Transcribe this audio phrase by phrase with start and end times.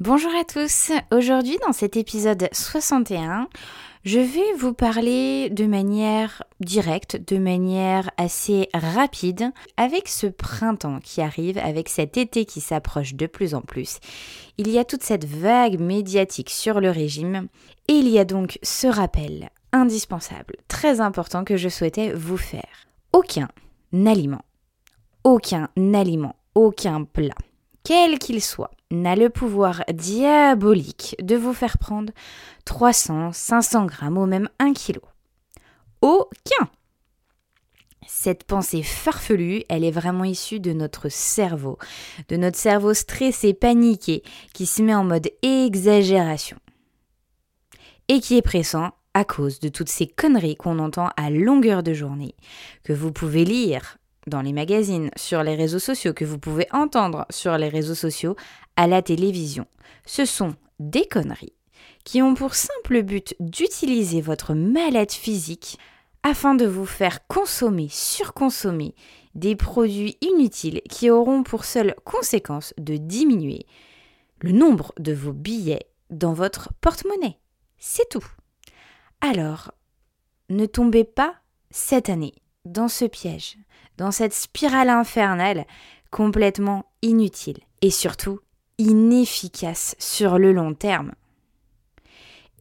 [0.00, 3.48] Bonjour à tous, aujourd'hui dans cet épisode 61,
[4.04, 11.20] je vais vous parler de manière directe, de manière assez rapide, avec ce printemps qui
[11.20, 14.00] arrive, avec cet été qui s'approche de plus en plus.
[14.58, 17.46] Il y a toute cette vague médiatique sur le régime,
[17.86, 22.88] et il y a donc ce rappel indispensable, très important que je souhaitais vous faire.
[23.12, 23.46] Aucun
[23.94, 24.42] aliment,
[25.22, 27.36] aucun aliment, aucun plat,
[27.84, 28.72] quel qu'il soit,
[29.02, 32.12] n'a le pouvoir diabolique de vous faire prendre
[32.64, 35.02] 300, 500 grammes ou même 1 kilo.
[36.00, 36.68] Aucun
[38.06, 41.78] cette pensée farfelue, elle est vraiment issue de notre cerveau,
[42.28, 44.22] de notre cerveau stressé, paniqué,
[44.52, 46.56] qui se met en mode exagération.
[48.08, 51.92] Et qui est pressant à cause de toutes ces conneries qu'on entend à longueur de
[51.92, 52.34] journée,
[52.82, 57.26] que vous pouvez lire dans les magazines, sur les réseaux sociaux, que vous pouvez entendre
[57.30, 58.36] sur les réseaux sociaux,
[58.76, 59.66] à la télévision.
[60.06, 61.54] Ce sont des conneries
[62.04, 65.78] qui ont pour simple but d'utiliser votre mal-être physique
[66.22, 68.94] afin de vous faire consommer, surconsommer
[69.34, 73.66] des produits inutiles qui auront pour seule conséquence de diminuer
[74.40, 77.38] le nombre de vos billets dans votre porte-monnaie.
[77.78, 78.26] C'est tout.
[79.20, 79.72] Alors,
[80.50, 81.34] ne tombez pas
[81.70, 83.56] cette année dans ce piège,
[83.96, 85.66] dans cette spirale infernale
[86.10, 88.40] complètement inutile et surtout
[88.78, 91.12] inefficace sur le long terme.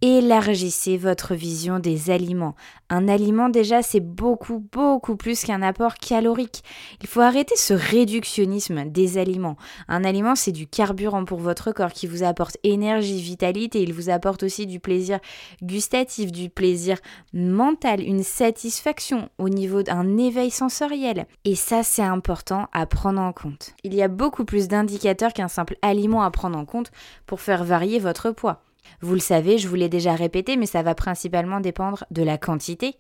[0.05, 2.55] Élargissez votre vision des aliments.
[2.89, 6.61] Un aliment déjà c'est beaucoup beaucoup plus qu'un apport calorique.
[6.99, 9.55] Il faut arrêter ce réductionnisme des aliments.
[9.87, 14.09] Un aliment c'est du carburant pour votre corps qui vous apporte énergie, vitalité, il vous
[14.09, 15.19] apporte aussi du plaisir
[15.61, 16.97] gustatif, du plaisir
[17.31, 21.27] mental, une satisfaction au niveau d'un éveil sensoriel.
[21.45, 23.73] Et ça c'est important à prendre en compte.
[23.85, 26.91] Il y a beaucoup plus d'indicateurs qu'un simple aliment à prendre en compte
[27.25, 28.61] pour faire varier votre poids.
[29.01, 32.37] Vous le savez, je vous l'ai déjà répété, mais ça va principalement dépendre de la
[32.37, 32.95] quantité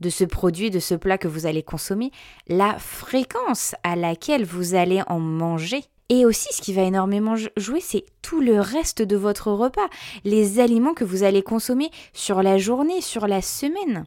[0.00, 2.10] de ce produit, de ce plat que vous allez consommer,
[2.48, 5.84] la fréquence à laquelle vous allez en manger.
[6.08, 9.88] Et aussi, ce qui va énormément jouer, c'est tout le reste de votre repas,
[10.24, 14.06] les aliments que vous allez consommer sur la journée, sur la semaine.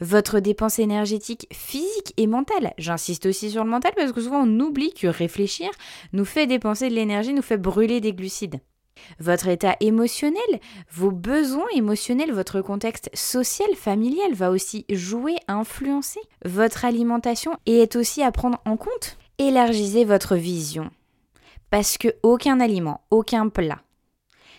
[0.00, 2.72] Votre dépense énergétique physique et mentale.
[2.78, 5.70] J'insiste aussi sur le mental parce que souvent on oublie que réfléchir
[6.12, 8.58] nous fait dépenser de l'énergie, nous fait brûler des glucides.
[9.18, 16.84] Votre état émotionnel, vos besoins émotionnels, votre contexte social, familial va aussi jouer, influencer votre
[16.84, 19.18] alimentation et est aussi à prendre en compte.
[19.38, 20.90] Élargissez votre vision.
[21.70, 23.80] Parce que aucun aliment, aucun plat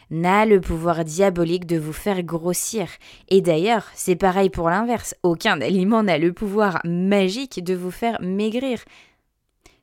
[0.10, 2.88] n'a le pouvoir diabolique de vous faire grossir.
[3.30, 5.16] Et d'ailleurs, c'est pareil pour l'inverse.
[5.24, 8.80] Aucun aliment n'a le pouvoir magique de vous faire maigrir.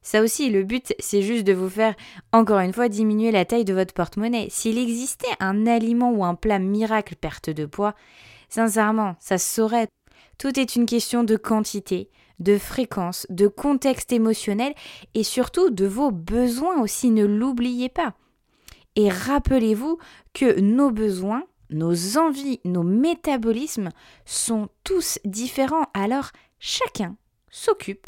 [0.05, 1.95] Ça aussi, le but, c'est juste de vous faire,
[2.31, 4.49] encore une fois, diminuer la taille de votre porte-monnaie.
[4.51, 7.95] S'il existait un aliment ou un plat miracle perte de poids,
[8.51, 9.89] sincèrement, ça se saurait.
[10.39, 14.75] Tout est une question de quantité, de fréquence, de contexte émotionnel
[15.15, 18.13] et surtout de vos besoins aussi, ne l'oubliez pas.
[18.97, 19.99] Et rappelez-vous
[20.35, 23.89] que nos besoins, nos envies, nos métabolismes
[24.27, 26.29] sont tous différents, alors
[26.59, 27.17] chacun
[27.51, 28.07] s'occupe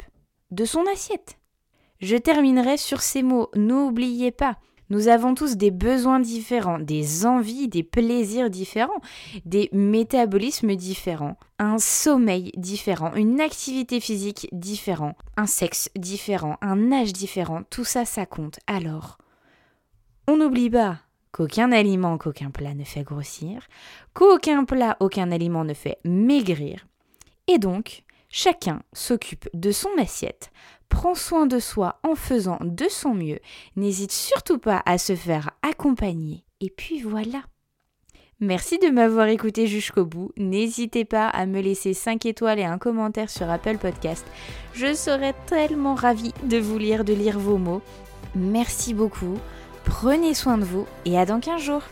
[0.51, 1.39] de son assiette.
[1.99, 3.49] Je terminerai sur ces mots.
[3.55, 4.57] N'oubliez pas,
[4.89, 9.01] nous avons tous des besoins différents, des envies, des plaisirs différents,
[9.45, 17.11] des métabolismes différents, un sommeil différent, une activité physique différente, un sexe différent, un âge
[17.11, 17.63] différent.
[17.69, 18.59] Tout ça, ça compte.
[18.67, 19.17] Alors,
[20.27, 20.99] on n'oublie pas
[21.33, 23.67] qu'aucun aliment, qu'aucun plat ne fait grossir,
[24.13, 26.87] qu'aucun plat, aucun aliment ne fait maigrir.
[27.47, 30.51] Et donc, chacun s'occupe de son assiette
[30.89, 33.39] prend soin de soi en faisant de son mieux,
[33.75, 36.45] n'hésite surtout pas à se faire accompagner.
[36.61, 37.43] Et puis voilà.
[38.39, 40.31] Merci de m'avoir écouté jusqu'au bout.
[40.37, 44.25] N'hésitez pas à me laisser 5 étoiles et un commentaire sur Apple Podcast.
[44.73, 47.81] Je serais tellement ravie de vous lire, de lire vos mots.
[48.35, 49.39] Merci beaucoup.
[49.85, 51.83] Prenez soin de vous et à dans 15 jours.